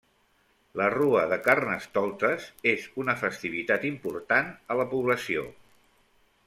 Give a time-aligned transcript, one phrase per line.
[0.79, 5.45] La rua de carnestoltes és una festivitat important a la població.